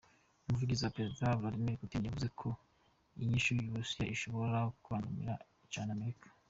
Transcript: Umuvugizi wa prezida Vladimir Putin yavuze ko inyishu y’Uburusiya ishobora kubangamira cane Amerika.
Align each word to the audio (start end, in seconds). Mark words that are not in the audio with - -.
Umuvugizi 0.45 0.81
wa 0.83 0.93
prezida 0.95 1.37
Vladimir 1.39 1.79
Putin 1.79 2.03
yavuze 2.07 2.27
ko 2.39 2.49
inyishu 3.21 3.49
y’Uburusiya 3.53 4.11
ishobora 4.15 4.57
kubangamira 4.83 5.33
cane 5.73 5.91
Amerika. 5.97 6.27